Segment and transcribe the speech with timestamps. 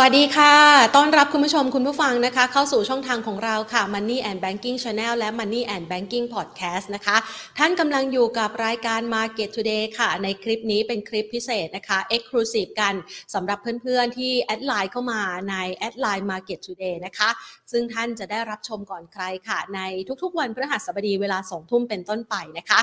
[0.00, 0.54] วัสดีค่ะ
[0.96, 7.16] ต้อนรับคุณผู้ชมคุณผู้ฟังนะคะ เข้าสู่ช่องทางของเราค่ะ Money and Banking Channel และ Money and Banking Podcast นะคะ
[7.58, 12.94] ท่านกำลังอยู่กับรายการ Market Today ค่ะ ในคลิปนี้เป็นคลิปพิเศษนะคะ Exclusive กัน
[13.34, 15.20] สำหรับเพื่อนๆที่ add Line เข้ามา
[15.50, 17.30] ใน add Line Market Today นะคะ
[17.72, 19.80] ซึ่งท่านจะได้รับชมก่อนใครค่ะ ใน
[20.22, 22.80] ทุกๆวันพฤหัสบดีเวลา2ทุ่มเป็นต้นไปนะคะ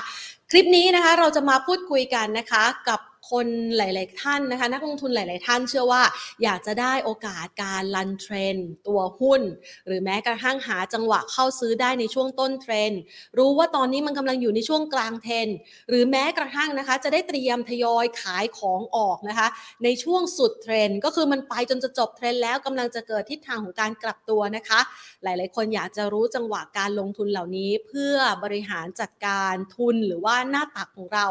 [0.52, 3.00] คลิปนี้นะคะเราจะมาพูดคุยกันนะคะกับ
[3.30, 6.04] คนหลาย ๆ ท่านนะคะ นักลงทุนหลาย ๆ ท่านเชื่อว่า
[6.44, 8.55] อยากจะได้โอกาสการ run เทรนด์
[8.88, 9.41] ตัวหุ้น
[9.88, 12.91] หรือแม้กระทั่งหาจังหวะเข้าซื้อได้ในช่วงต้นเทรนด์
[13.38, 15.48] รู้ว่าตอนนี้มันกำลังอยู่ในช่วงกลางเทรนด์
[15.90, 19.48] หรือแม้กระทั่งนะคะ จะได้เตรียมทยอยขายของออกนะคะ
[19.84, 24.80] ในช่วงสุดเทรนด์ก็คือมันไปจนจะจบเทรนด์แล้วกำลังจะเกิดทิศทางของการกลับตัวนะคะ
[25.23, 31.26] หลาย ๆ คนอยากจะรู้จังหวะการลงทุนเหล่านี้ เพื่อบริหารจัดการทุนหรือว่าหน้าตักของเรา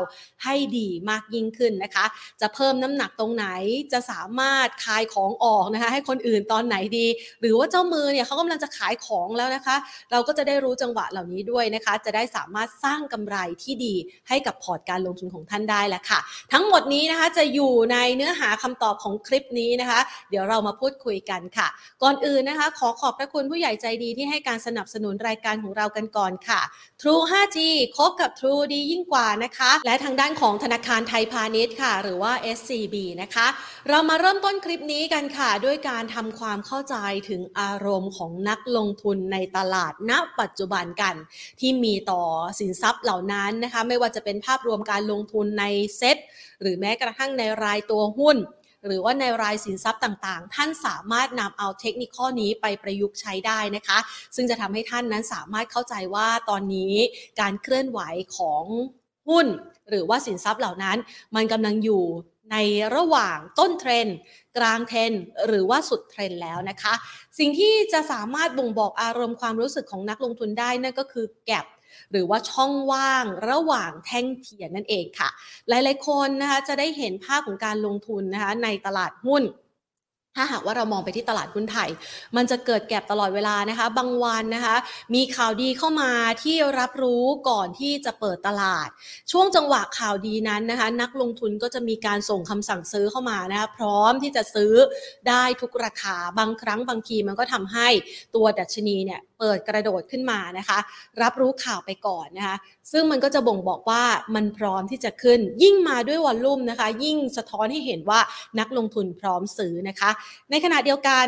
[0.45, 2.05] ให้ดีมากยิ่งขึ้นนะคะ
[2.41, 3.47] จะเพิ่มน้ำหนักตรงไหน
[3.93, 7.07] จะสามารถขายของออกนะคะ ให้คนอื่นตอนไหนดี
[7.41, 9.77] หรือว่าเจ้ามือเนี่ยเขากำลังจะขายของแล้วนะคะ
[10.11, 13.95] เราก็จะได้รู้จังหวะเหล่านี้ด้วยนะคะ จะได้สามารถสร้างกำไรที่ดี
[14.29, 16.21] ให้กับพอร์ตการลงทุนของท่านได้แหละค่ะ
[16.53, 21.69] ทั้งหมดนี้นะคะจะอยู่ในเนื้อหาคำตอบของคลิปนี้นะคะ เดี๋ยวเรามาพูดคุยกันค่ะ
[22.03, 26.61] ก่อนอื่นนะคะ ขอขอบพระคุณผู้ใหญ่ใจดีที่ให้การสนับสนุนรายการของเรากันก่อนค่ะ
[27.01, 27.59] True 5G
[27.97, 33.47] คบกับ True ดียิ่งกว่านะคะ และทางด้านของธนาคารไทยพาณิชย์ค่ะ หรือว่า SCB นะคะ
[33.89, 36.97] เรามาเริ่มต้นคลิปนี้กันค่ะ ด้วยการทำความเข้าใจ
[37.29, 41.15] ถึงอารมณ์ของนักลงทุนในตลาดณ ปัจจุบันกัน
[41.61, 42.23] ที่มีต่อ
[42.61, 45.65] สินทรัพย์เหล่านั้นนะคะ ไม่ว่าจะเป็นภาพรวมการลงทุนใน
[45.97, 46.17] เซ็ต
[46.61, 48.39] หรือแม้กระทั่งในรายตัวหุ้น
[48.87, 53.99] หรือว่าในรายสินทรัพย์ต่างๆ ท่านสามารถนำเอาเทคนิคข้อนี้ไปประยุกต์ใช้ได้นะคะ
[54.37, 56.95] ซึ่งจะทำให้ท่านนั้นสามารถเข้าใจว่าตอนนี้
[57.41, 58.01] การเคลื่อนไหว
[58.37, 58.65] ของ
[59.29, 59.47] หุ้น
[59.91, 60.97] หรือว่าสินทรัพย์เหล่านั้น
[61.35, 62.05] มันกำลังอยู่
[62.53, 62.57] ใน
[62.97, 64.17] ระหว่างต้นเทรนด์
[64.57, 66.95] กลางเทรนด์หรือว่าสุดเทรนด์แล้วนะคะ
[67.39, 71.67] สิ่งที่จะสามารถบ่งบอกอารมณ์ความรู้สึกของนักลงทุนได้นั่นก็คือ gap
[72.11, 75.29] หรือว่าช่องว่างระหว่างแท่งเทียนนั่นเองค่ะ
[75.69, 79.43] หลายๆคนนะคะจะได้เห็นภาพของการลงทุนนะคะในตลาดหุ้น
[80.37, 81.91] ถ้าหากว่าเรามองไปที่ตลาดหุ้นไทย
[82.37, 84.77] มันจะเกิดแก็บตลอดเวลานะคะ บางวันนะคะ
[85.15, 86.11] มีข่าวดีเข้ามา
[86.43, 88.89] ที่รับรู้ก่อนที่จะเปิดตลาด
[89.33, 94.73] ช่วงจังหวะข่าวดีนั้นนะคะ นักลงทุนก็จะมีการส่งคำสั่งซื้อเข้ามานะคะ พร้อมที่จะซื้อ
[95.29, 97.89] ได้ทุกราคา บางครั้งบางทีมันก็ทำให้
[98.35, 100.79] ตัวดัชนีเนี่ยเปิดกระโดดขึ้นมานะคะ
[101.23, 102.57] รับรู้ข่าวไปก่อนนะคะ
[102.93, 104.03] ซึ่งมันก็จะบ่งบอกว่า
[104.35, 108.21] มันพร้อมที่จะขึ้น ยิ่งมาด้วยวอลลุ่มนะคะ ยิ่งสะท้อนให้เห็นว่า
[108.59, 110.11] นักลงทุนพร้อมซื้อนะคะ
[110.51, 111.27] ในขณะเดียวกัน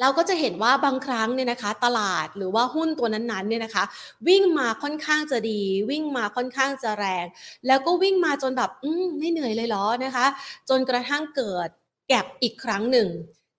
[0.00, 3.84] เราก็จะเห็นว่าบางครั้งเนี่ยนะคะ ตลาดหรือว่าหุ้นตัวนั้นๆเนี่ยนะคะ
[4.28, 7.26] วิ่งมาค่อนข้างจะดี วิ่งมาค่อนข้างจะแรง
[7.66, 10.26] แล้วก็วิ่งมาจนแบบ อืมไม่เหนื่อยเลยเหรอนะคะ
[10.68, 11.68] จนกระทั่งเกิด
[12.08, 13.08] แก็บอีกครั้งหนึ่ง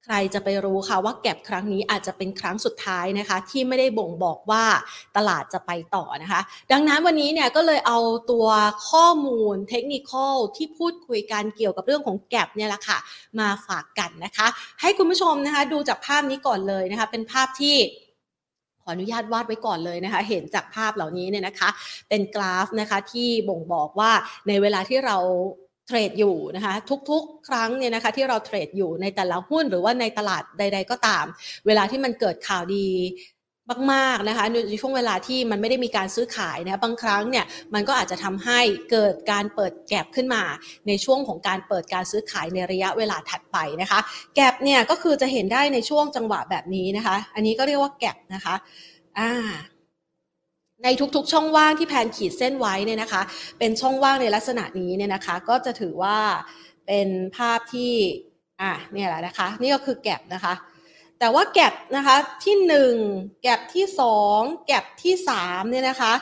[0.09, 4.63] ใครจะไปรู้ค่ะว่าแก็บครั้งนี้อาจจะเป็นครั้งสุดท้ายนะคะ ที่ไม่ได้บ่งบอกว่า
[5.17, 6.41] ตลาดจะไปต่อนะคะ
[6.71, 7.99] ดังนั้นวันนี้เนี่ยก็เลยเอา
[8.31, 8.47] ตัว
[8.89, 10.11] ข้อมูลเทคนิค
[10.55, 12.97] ที่พูดคุยกันเกี่ยวกับเรื่องของแก็บเนี่ยแหละค่ะ
[13.39, 14.47] มาฝากกันนะคะ
[14.81, 17.77] ให้คุณผู้ชมนะคะดูจากภาพนี้ก่อนเลยนะคะ เป็นภาพที่
[18.81, 21.69] ขออนุญาตวาดไว้ก่อนเลยนะคะ เห็นจากภาพเหล่านี้เนี่ยนะคะ
[22.09, 24.11] เป็นกราฟนะคะที่บ่งบอกว่า
[24.47, 25.17] ในเวลาที่เรา
[25.87, 26.73] เทรดอยู่นะคะ
[27.09, 31.25] ทุกๆ ครั้งเนี่ยนะคะที่เราเทรดอยู่ในแต่ละหุ้นหรือว่าในตลาดใด ๆ ก็ตาม
[31.67, 32.87] เวลาที่มันเกิดข่าวดี
[33.93, 38.59] มากๆนะคะในช่วงเวลาที่มันไม่ได้มีการซื้อขายนะบางครั้งเนี่ยมันก็อาจจะทำให้
[38.91, 40.43] เกิดการเปิดแก็บขึ้นมา
[40.87, 43.99] ในช่วงของการเปิดการซื้อขายในระยะเวลาถัดไปนะคะ
[44.35, 48.55] แก็บเนี่ยก็คือจะเห็นได้ในช่วงจังหวะแบบนี้นะคะ อันนี้ก็เรียกว่าแก็บนะคะ
[49.19, 49.31] อ่า
[50.83, 53.21] ในทุกๆ ช่องว่างที่แพนขีดเส้นไว้เนี่ยนะคะ
[53.59, 56.17] เป็นช่องว่างในลักษณะนี้เนี่ยนะคะ ก็จะถือว่า
[56.87, 57.07] เป็น
[57.37, 57.93] ภาพที่
[58.61, 60.53] อะเนี่ยแหละนะคะ นี่ก็คือแก็บนะคะ
[61.19, 62.55] แต่ว่าแก็บนะคะที่
[62.99, 63.85] 1 แก็บที่
[64.25, 65.13] 2 แก็บที่
[65.43, 66.13] 3เนี่ยนะคะ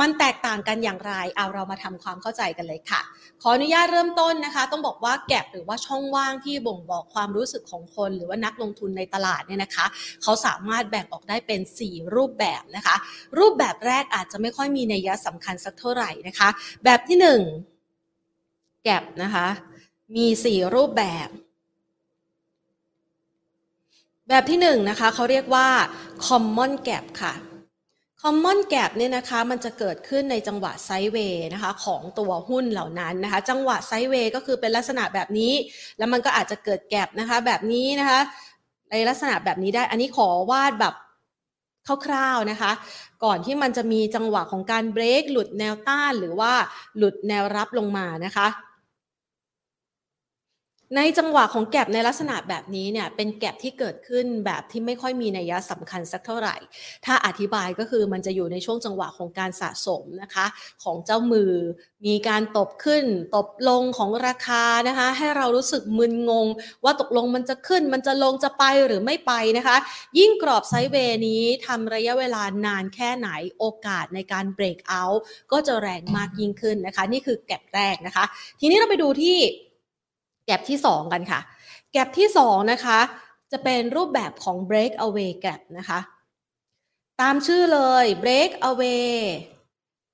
[0.00, 3.00] มันแตกต่างกันอย่างไรเอาเรามาทำความเข้าใจกันเลยค่ะ
[3.42, 9.86] ขออนุญาตเริ่มต้นนะคะ ต้องบอกว่าแก็บหรือว่าช่องว่างที่บ่งบอกความรู้สึกของคน หรือว่านักลงทุนในตลาดเนี่ยนะคะ
[10.22, 12.96] เขาสามารถแบ่งออกได้เป็น 4 รูปแบบนะคะ
[13.38, 16.48] รูปแบบแรกอาจจะไม่ค่อยมีนัยสำคัญสักเท่าไหร่นะคะ
[16.84, 19.46] แบบที่ 1 แก็บนะคะ
[20.16, 21.28] มี 4 รูปแบบ
[24.28, 25.68] แบบที่1นนะคะเขาเรียกว่า
[26.26, 27.34] common gap ค่ะ
[28.22, 35.52] common gap เนี่ยนะคะมันจะเกิดขึ้นในจังหวะไซด์เวย์นะคะของตัวหุ้นเหล่านั้นนะคะ จังหวะไซด์เวย์ก็คือเป็นลักษณะแบบนี้
[35.98, 38.20] แล้วมันก็อาจจะเกิดแกลบนะคะแบบนี้นะคะ
[38.90, 40.94] ในลักษณะแบบนี้ได้อันนี้ขอวาดแบบ
[42.06, 42.72] คร่าวๆนะคะ
[43.24, 46.52] ก่อนที่มันจะมีจังหวะของการเบรกหลุดแนวต้านหรือว่า
[46.96, 48.46] หลุดแนวรับลงมานะคะ
[50.96, 56.56] ในจังหวะของแก็บในลักษณะแบบนี้เนี่ยเป็นแก็บที่เกิดขึ้นแบบที่ไม่ค่อยมีนัยสำคัญสักเท่าไหร่
[57.06, 60.46] ถ้าอธิบายก็คือมันจะอยู่ในช่วงจังหวะของการสะสมนะคะ
[60.82, 61.52] ของเจ้ามือ
[62.06, 63.04] มีการตบขึ้น
[63.36, 66.46] ตบลงของราคานะคะ ให้เรารู้สึกมึนงง
[66.84, 69.76] ว่าตกลงมันจะขึ้น มันจะลงจะไปหรือไม่ไปนะคะ
[70.18, 73.28] ยิ่งกรอบไซด์เวย์นี้ทำระยะเวลานานแค่ไหน
[73.58, 75.22] โอกาสในการเบรกเอาท์
[75.52, 78.24] ก็จะแรงมากยิ่งขึ้นนะคะ นี่คือแก็บแรกนะคะ
[78.60, 79.38] ทีนี้เราไปดูที่
[80.46, 81.40] แก็บที่ 2 กันค่ะ
[81.92, 82.98] แก็บที่ 2 นะคะ
[83.52, 86.00] จะเป็นรูปแบบของ break away gap นะคะ
[87.20, 89.16] ตามชื่อเลย break away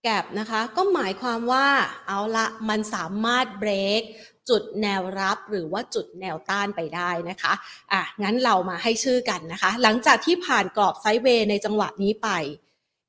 [0.07, 1.67] gap นะคะ ก็หมายความว่า
[2.07, 4.03] เอาละมันสามารถ break
[4.49, 7.53] จุดแนวรับหรือว่าจุดแนวต้านไปได้นะคะ
[7.93, 12.29] อะ งั้นเรามาให้ชื่อกันนะคะ หลังจากที่ผ่านกรอบไซด์เวย์ในจังหวะนี้ไป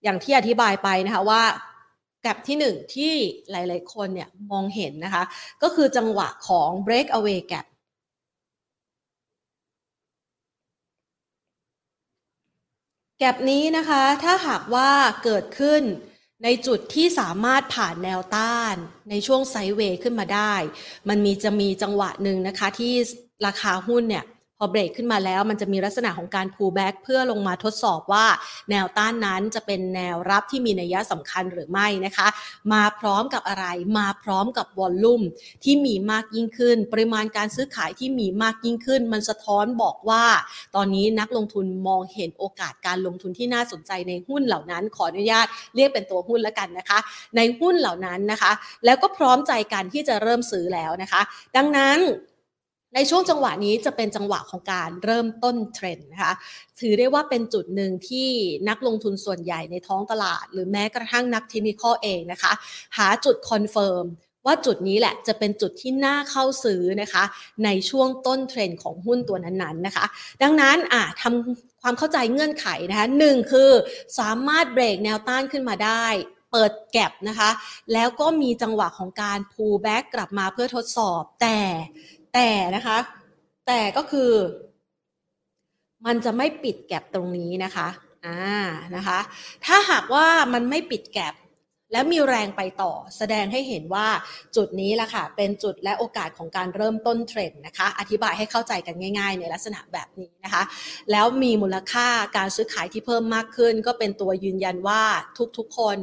[0.03, 1.41] อย่างที่อธิบายไปนะคะว่า
[2.25, 3.13] กลบที่หนึ่งที่
[3.51, 5.23] หลายๆคนเนี่ยมองเห็นนะคะ
[5.61, 7.65] ก็คือจังหวะของ break away gap
[13.19, 14.89] แกลบนี้นะคะถ้าหากว่า
[15.23, 15.81] เกิดขึ้น
[16.43, 18.75] ในจุดที่สามารถผ่านแนวต้าน
[19.09, 20.53] ในช่วงไซด์เวย์ขึ้นมาได้
[21.09, 22.93] มันมีจะมีจังหวะหนึ่งนะคะที่
[23.45, 24.25] ราคาหุ้นเนี่ย
[24.59, 28.25] พอเบรกขึ้นมาแล้วมันจะมีลักษณะของการ pull back เพื่อลงมาทดสอบว่า
[28.69, 32.27] แนวต้านนั้นจะเป็นแนวรับที่มีนัยสำคัญหรือไม่นะคะ
[32.73, 33.65] มาพร้อมกับอะไร
[33.97, 35.21] มาพร้อมกับวอลลุ่ม
[35.63, 40.23] ที่มีมากยิ่งขึ้น ปริมาณการซื้อขายที่มีมากยิ่งขึ้น มันสะท้อนบอกว่า
[40.75, 45.45] ตอนนี้นักลงทุนมองเห็นโอกาสการลงทุนที่น่าสนใจในหุ้นเหล่านั้น ขออนุญาต
[45.75, 46.99] เรียกเป็นตัวหุ้นแล้วกันนะคะ
[47.35, 48.51] ในหุ้นเหล่านั้นนะคะ
[48.85, 51.21] แล้วก็พร้อมใจกันที่จะเริ่มซื้อแล้วนะคะ
[51.55, 51.99] ดังนั้น
[52.95, 56.33] ในช่วงจังหวะนี้จะเป็นจังหวะของการเริ่มต้นเทรนด์นะคะ
[56.79, 58.29] ถือได้ว่าเป็นจุดหนึ่งที่
[58.69, 62.51] นักลงทุนส่วนใหญ่ในท้องตลาด หรือแม้กระทั่งนักเทคนิคเองนะคะ
[62.97, 64.05] หาจุด confirm
[64.45, 67.23] ว่าจุดนี้แหละจะเป็นจุดที่น่าเข้าซื้อนะคะ
[67.65, 70.05] ในช่วงต้นเทรนด์ของหุ้นตัวนั้นๆนะคะ
[70.41, 73.71] ดังนั้นอะทำความเข้าใจเงื่อนไขนะคะหนึ่งคือ
[74.19, 76.05] สามารถเบรกแนวต้านขึ้นมาได้
[76.51, 77.49] เปิด gap นะคะ
[77.93, 81.59] แล้วก็มีจังหวะของการ pull back กลับมาเพื่อทดสอบ แต่
[82.33, 82.97] แต่นะคะ
[83.67, 84.31] แต่ก็คือ
[86.05, 87.87] มันจะไม่ปิดแกลบตรงนี้นะคะ
[88.25, 88.39] อ่า
[88.95, 89.19] นะคะ
[89.65, 91.35] ถ้าหากว่ามันไม่ปิดแกลบ
[91.91, 94.07] แล้วมีแรงไปต่อแสดงให้เห็นว่า
[94.55, 100.63] จุดนี้แหละค่ะ เป็นจุดและโอกาสของการเริ่มต้นเทรนด์นะคะ อธิบายให้เข้าใจกันง่าย ๆ ในลักษณะแบบนี้นะคะ
[101.11, 105.01] แล้วมีมูลค่าการซื้อขายที่เพิ่มมากขึ้น ก็เป็นตัวยืนยันว่า
[105.57, 105.97] ทุกๆ คน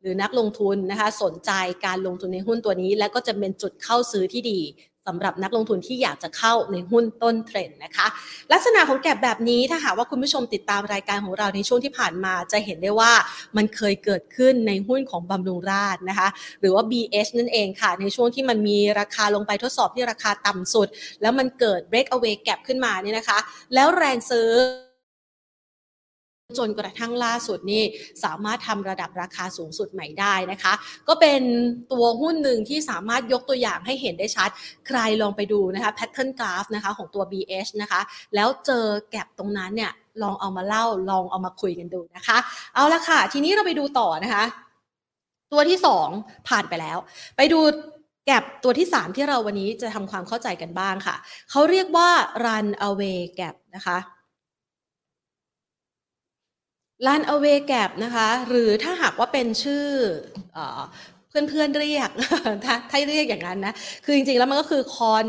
[0.00, 1.50] หรือนักลงทุนนะคะ สนใจ
[1.86, 4.60] การลงทุนในหุ้นตัวนี้ และก็จะเป็นจุดเข้าซื้อที่ดี
[5.06, 8.06] สำหรับนักลงทุนที่อยากจะเข้าในหุ้นต้นเทรนด์นะคะ
[8.52, 13.12] ลักษณะของแก็บแบบนี้ถ้าหากว่าคุณผู้ชมติดตามรายการของเราในช่วงที่ผ่านมาจะเห็นได้ว่า
[13.56, 16.28] มันเคยเกิดขึ้นในหุ้นของบำรุงราชนะคะ
[16.60, 20.88] หรือว่า BH นั่นเองค่ะ ในช่วงที่มันมีราคาลงไปทดสอบที่ราคาต่ำสุด
[21.22, 23.38] แล้วมันเกิด break away gap ขึ้นมาเนี่ยนะคะ
[23.74, 24.48] แล้วแรงซื้อ
[26.58, 27.82] จนกระทั่งล่าสุดนี่
[28.24, 30.72] สามารถทำระดับราคาสูงสุดใหม่ได้นะคะ
[31.08, 31.42] ก็เป็น
[31.92, 34.48] ตัวหุ้นหนึ่งที่สามารถยกตัวอย่างให้เห็นได้ชัด
[34.86, 38.00] ใครลองไปดูนะคะแพทเทิร์นกราฟนะคะของตัว BH นะคะ
[38.34, 42.38] แล้วเจอแก็บตรงนั้นเนี่ยลองเอามาเล่าลองเอามาคุยกันดูนะคะ
[42.74, 44.44] เอาละค่ะ ทีนี้เราไปดูต่อนะคะ
[45.52, 46.08] ตัวที่สอง
[46.48, 46.98] ผ่านไปแล้ว
[47.36, 47.60] ไปดู
[48.26, 51.16] แก็บตัวที่ 3 ที่เราวันนี้จะทำความเข้าใจกันบ้างค่ะ
[51.50, 52.10] เขาเรียกว่า
[52.44, 53.98] run away gap นะคะ
[57.06, 59.86] ลานอเวแก p นะคะหรือถ้าหากว่าเป็นชื่อ
[61.28, 62.10] เพื่อนๆเรียก
[62.64, 65.26] ถ้าถ้าเรียกอย่างนั้นนะ คือจริงๆแล้วมันก็คือคอน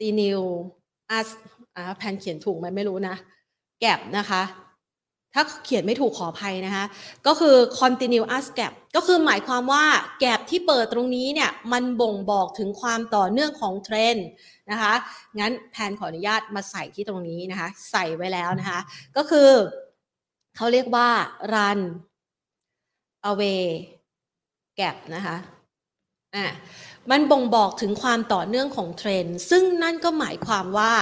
[0.00, 0.40] ตีนิว
[1.10, 1.28] อัส
[1.76, 3.16] อ่าแพนเขียนถูกไหมไม่รู้นะ
[3.80, 4.42] แก p นะคะ
[5.34, 6.84] ถ้าเขียนไม่ถูกขออภัยนะคะ
[7.26, 9.84] ก็คือ continuous gap ก็คือหมายความว่า
[10.20, 14.26] แก p ที่เปิดตรงนี้เนี่ย มันบ่งบอกถึงความต่อเนื่องของเทรนด์
[14.70, 14.92] นะคะ
[15.38, 18.80] งั้นแพนขออนุญาตมาใส่ที่ตรงนี้นะคะ ใส่ไว้แล้วนะคะ
[19.16, 19.48] ก็คือ
[20.56, 21.08] เขาเรียกว่า
[21.54, 21.80] run
[23.30, 23.64] away
[24.78, 25.36] gap นะคะ
[26.36, 26.46] อะ
[27.10, 30.92] มันบ่งบอกถึงความต่อเนื่องของเทรนด์ซึ่งนั่นก็หมายความว่า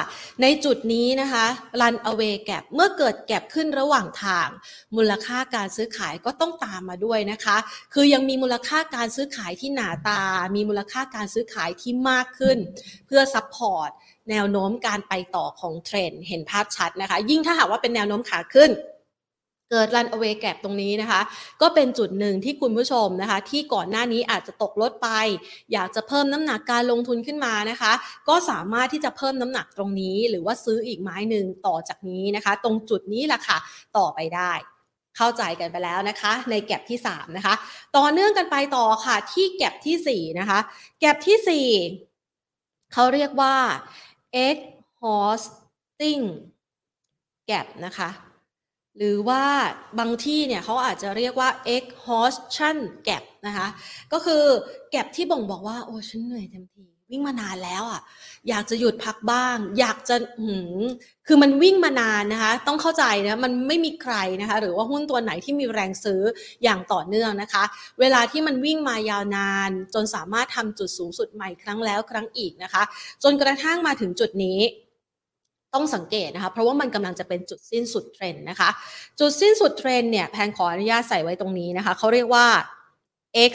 [0.42, 1.46] ในจุดนี้นะคะ
[1.80, 4.48] run away gap เมื่อเกิด gap ขึ้นระหว่างทาง
[4.96, 7.56] มูลค่าการซื้อขายก็ต้องตามมาด้วยนะคะ
[7.94, 10.22] คือยังมีมูลค่าการซื้อขายที่หนาตา
[10.54, 12.58] มีมูลค่าการซื้อขายที่มากขึ้น
[13.06, 13.90] เพื่อ support
[14.30, 18.72] แนวโน้มการไปต่อของเทรนด์เห็นภาพชัดนะคะ ยิ่งถ้าหากว่าเป็นแนวโน้มขาขึ้น
[19.70, 21.20] เกิด run away gap ตรงนี้นะคะ
[21.62, 25.08] ก็เป็นจุดหนึ่งที่คุณผู้ชมนะคะ ที่ก่อนหน้านี้อาจจะตกลดไป
[25.72, 27.92] อยากจะเพิ่มน้ำหนักการลงทุนขึ้นมานะคะ
[28.28, 33.58] ก็สามารถที่จะเพิ่มน้ำหนักตรงนี้ หรือว่าซื้ออีกไม้หนึ่งต่อจากนี้นะคะ ตรงจุดนี้แหละค่ะ
[33.96, 34.52] ต่อไปได้
[35.16, 37.54] เข้าใจกันไปแล้วนะคะ ในแก็บที่ 3 นะคะ
[37.96, 40.58] ต่อเนื่องกันไปต่อค่ะ ที่แก็บที่4นะคะ
[41.00, 43.54] แก็บที่ 4 เขาเรียกว่า
[44.46, 46.24] exhausting
[47.50, 48.08] gap นะคะ
[48.98, 49.44] หรือว่า
[49.98, 53.68] บางที่เนี่ยเขาอาจจะเรียกว่า exhaustion gap นะคะ
[54.12, 54.44] ก็คือ
[54.90, 58.02] แก p ที่บ่งบอกว่า โอ้ฉันเหนื่อยเต็มทีวิ่งมานานแล้วอะ
[58.48, 60.82] อยากจะหยุดพักบ้าง อยากจะหืม
[61.26, 66.22] คือมันวิ่งมานานนะคะ ต้องเข้าใจนะ มันไม่มีใครนะคะ หรือว่าหุ้นตัวไหนที่มีแรงซื้อ
[66.64, 67.64] อย่างต่อเนื่องนะคะ
[68.00, 72.82] เวลาที่มันวิ่งมายาวนาน จนสามารถทำจุดสูงสุดใหม่ครั้งแล้วครั้งอีกนะคะ
[73.22, 74.58] จนกระทั่งมาถึงจุดนี้
[75.74, 78.68] ต้องสังเกตนะคะ เพราะว่ามันกำลังจะเป็นจุดสิ้นสุดเทรนด์นะคะ
[79.20, 82.46] จุดสิ้นสุดเทรนด์เนี่ยแพนขออนุญาตใส่ไว้ตรงนี้นะคะ เขาเรียกว่า
[83.50, 83.52] x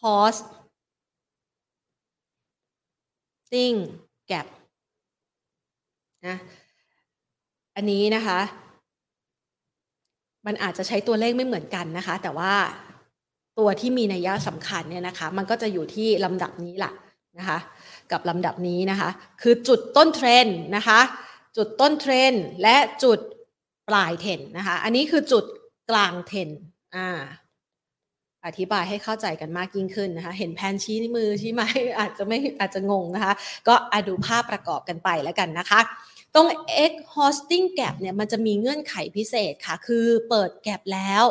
[0.00, 0.40] horse
[3.52, 3.72] ติ้ง
[4.28, 4.46] แก p
[6.26, 6.36] นะ
[7.76, 8.40] อันนี้นะคะ
[10.46, 12.52] มันอาจจะใช้ตัวเลขไม่เหมือนกันนะคะ แต่ว่า
[13.58, 16.92] ตัวที่มีนัยยะสำคัญเนี่ยนะคะ มันก็จะอยู่ที่ลำดับนี้แหละ
[17.38, 17.58] นะคะ
[18.12, 19.10] กับลำดับนี้นะคะ
[19.42, 20.46] คือจุดต้นเทรน
[20.76, 21.00] นะคะ
[21.56, 23.18] จุดต้นเทรนและจุด
[23.88, 25.44] ปลายเทรนนะคะ อันนี้คือจุด
[25.90, 26.48] กลางเทรน
[26.96, 27.08] อ่า
[28.46, 33.32] อธิบายให้เข้าใจกันมากยิ่งขึ้นนะคะ เห็นแผนชี้นมือชี้ไม้อาจจะไม่อาจจะงงนะคะ
[33.68, 35.80] ก็อาดูภาพประกอบกันไปแล้วกันนะคะ
[36.38, 36.46] รง
[36.90, 41.24] X hosting gap เนี่ยมันจะมีเงื่อนไขพิเศษค่ะ คือเปิดแก p แล้ว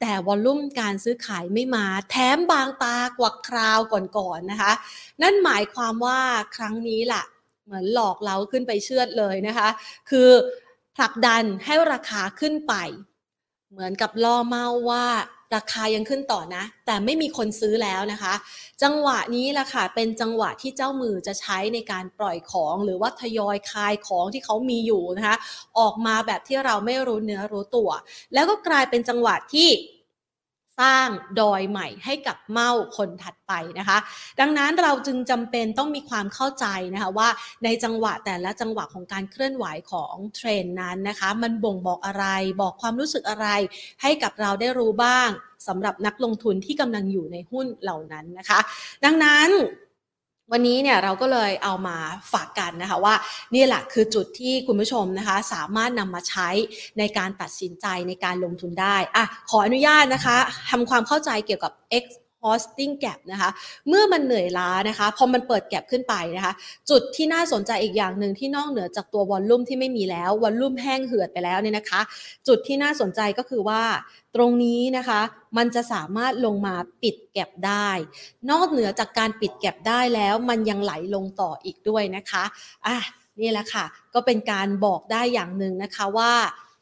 [0.00, 4.72] แต่วอลลุ่มการซื้อขายไม่มาแถมบางตากว่าคราวก่อนๆนนะคะ
[5.22, 6.20] นั่นหมายความว่า
[6.56, 7.24] ครั้งนี้ล่ะ
[7.64, 9.68] เหมือนหลอกเราขึ้นไปเชื่อดเลยนะคะ
[10.10, 10.28] คือ
[10.96, 12.74] ผลักดันให้ราคาขึ้นไป
[13.70, 15.06] เหมือนกับล่อเมาว่า
[15.54, 18.34] ราคายังขึ้นต่อนะ แต่ไม่มีคนซื้อแล้วนะคะ
[18.82, 25.36] จังหวะนี้แหละค่ะ เป็นจังหวะที่เจ้ามือจะใช้ในการปล่อยของหรือว่าทยอยคายของที่เขามีอยู่นะคะ
[25.78, 27.90] ออกมาแบบที่เราไม่รู้เนื้อรู้ตัว
[28.34, 29.68] แล้วก็กลายเป็นจังหวะที่
[30.80, 31.08] สร้าง
[31.40, 33.98] ดอยใหม่ให้กับเมาคนถัดไปนะคะ
[34.40, 37.28] ดังนั้นเราจึงจำเป็นต้องมีความเข้าใจนะคะว่า
[37.64, 42.26] ในจังหวะแต่ละจังหวะของการเคลื่อนไหวของเทรนนั้นนะคะ มันบ่งบอกอะไร
[42.60, 43.46] บอกความรู้สึกอะไร
[44.02, 45.28] ให้กับเราได้รู้บ้าง
[45.68, 48.58] สำหรับนักลงทุนที่กำลังอยู่ในหุ้นเหล่านั้นนะคะ
[49.04, 49.48] ดังนั้น
[50.52, 51.96] วันนี้เนี่ยเราก็เลยเอามา
[52.32, 53.14] ฝากกันนะคะว่า
[53.54, 56.48] นี่แหละคือจุดที่คุณผู้ชมนะคะ สามารถนำมาใช้
[56.98, 60.36] ในการตัดสินใจในการลงทุนได้อะขออนุญาตนะคะ
[60.70, 62.04] ทำความเข้าใจเกี่ยวกับ X
[62.42, 63.50] hosting gap นะคะ
[63.88, 66.52] เมื่อมันเหนื่อยล้านะคะ พอมันเปิดแก p ขึ้นไปนะคะ
[66.90, 72.00] จุดที่น่าสนใจอีกอย่างหนึ่งที่นอกเหนือจากตัววอลลุ่มที่ไม่มีแล้ว วอลลุ่มแห้งเหือดไปแล้วเนี่ยนะคะ
[72.48, 73.82] จุดที่น่าสนใจก็คือว่า
[74.34, 75.20] ตรงนี้นะคะ
[75.56, 77.88] มันจะสามารถลงมาปิดแก็บได้
[78.50, 82.44] นอกเหนือจากการปิดแก็บได้แล้วมันยังไหลลงต่ออีกด้วยนะคะ
[82.86, 82.98] อะ
[83.40, 86.32] นี่แหละค่ะ ก็เป็นการบอกได้อย่างหนึ่งนะคะว่า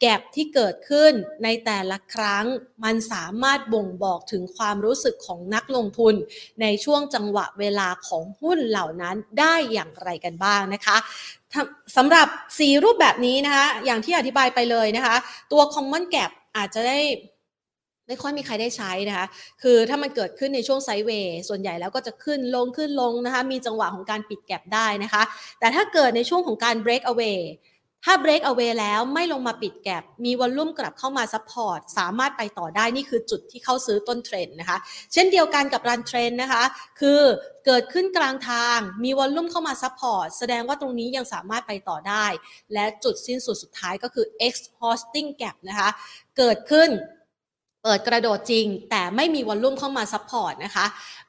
[0.01, 1.13] แกลบที่เกิดขึ้น
[1.43, 2.45] ในแต่ละครั้ง
[2.83, 6.15] มันสามารถบ่งบอกถึงความรู้สึกของนักลงทุน
[6.61, 10.97] ในช่วงจังหวะเวลาของหุ้นเหล่านั้นได้อย่างไรกันบ้างนะคะ
[11.97, 12.27] สำหรับ
[12.57, 15.15] 4 รูปแบบนี้นะคะ อย่างที่อธิบายไปเลยนะคะ
[15.51, 16.99] ตัว common gap อาจจะได้
[18.07, 19.25] ไม่ค่อยมีใครได้ใช้นะคะ
[19.61, 25.23] คือถ้ามันเกิดขึ้นในช่วง sideways ส่วนใหญ่แล้วก็จะขึ้นลงขึ้นลงนะคะ มีจังหวะของการปิด gap ได้นะคะ
[25.59, 27.39] แต่ถ้าเกิดในช่วงของการ break away
[28.05, 34.77] ถ้า break away แล้วไม่ลงมาปิด gap มี volume กลับเข้ามา support สามารถไปต่อได้นี่คือจุดที่เข้าซื้อต้นเทรนด์นะคะ
[35.13, 36.63] เช่นเดียวกันกับ run trend นะคะ
[36.99, 37.21] คือ
[37.65, 42.25] เกิดขึ้นกลางทาง มี volume เข้ามา support แสดงว่าตรงนี้ยังสามารถไปต่อได้
[42.73, 45.89] และจุดสิ้นสุดสุดท้ายก็คือ exhaustion gap นะคะ
[46.37, 46.89] เกิดขึ้น
[47.83, 50.85] เปิดกระโดดจริง แต่ไม่มี volume เข้ามา support นะคะ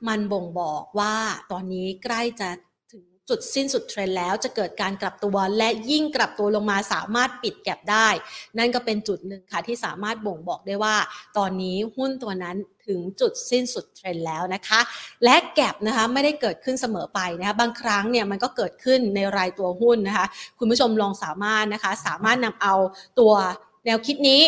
[0.09, 1.15] มันบ่งบอกว่า
[1.53, 2.49] ตอนนี้ใกล้จะ
[3.31, 8.09] จุดสิ้นสุดเทรนด์แล้วจะเกิดการกลับตัว และยิ่งกลับตัวลงมาสามารถปิด gap ได้
[8.59, 10.97] นั่นก็เป็นจุดหนึ่งค่ะที่สามารถบ่งบอกได้ว่า
[11.39, 12.57] ตอนนี้หุ้นตัวนั้น
[12.87, 14.81] ถึงจุดสิ้นสุดเทรนแล้วนะคะ
[15.25, 20.27] และแก็บนะคะไม่ได้เกิดขึ้นเสมอไปนะคะบางครั้งเนี่ยมันก็เกิดขึ้นในรายตัวหุ้นนะคะ
[20.59, 22.75] คุณผู้ชมลองสามารถนะคะ สามารถนำเอา
[23.19, 23.33] ตัว
[23.85, 24.43] แนวคิดนี้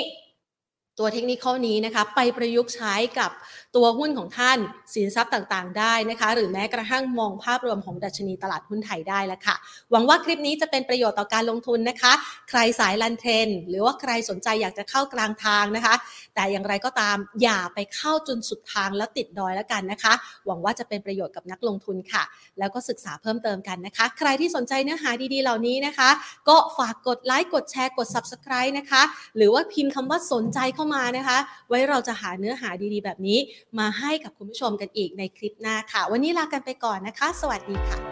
[0.98, 3.30] ตัวเทคนิคนี้นะคะไปประยุกต์ใช้กับ
[3.76, 4.58] ตัวหุ้นของท่าน
[4.94, 9.56] สินทรัพย์ต่างๆ ได้นะคะ หรือแม้กระทั่งมองภาพรวมของดัชนีตลาดหุ้นไทยได้แล้วค่ะ
[9.90, 12.12] หวังว่าคลิปนี้จะเป็นประโยชน์ต่อการลงทุนนะคะ
[12.50, 15.94] ใครสายลันเทรนหรือว่าใครสนใจอยากจะเข้ากลางทางนะคะ
[16.34, 20.12] แต่อย่างไรก็ตามอย่าไปเข้าจนสุดทางแล้วติดดอยแล้วกันนะคะ
[20.46, 22.22] หวังว่าจะเป็นประโยชน์กับนักลงทุนค่ะ
[22.58, 26.10] แล้วก็ศึกษาเพิ่มเติมกันนะคะ ใครที่สนใจเนื้อหาดีๆ เหล่านี้นะคะ
[26.48, 29.02] ก็ฝากกดไลค์กดแชร์กด subscribe นะคะ
[29.36, 33.38] หรือว่าพิมพ์คำว่าสนใจเข้ามานะคะ ไว้เราจะหาเนื้อหาดีๆ แบบนี้
[33.78, 38.11] มาให้กับคุณผู้ชมกันอีกในคลิปหน้าค่ะ วันนี้ลากันไปก่อนนะคะ สวัสดีค่ะ